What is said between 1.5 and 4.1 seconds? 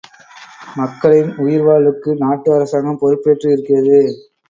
வாழ்வுக்கு நாட்டு அரசாங்கம் பொறுப்பேற்று இருக்கிறது.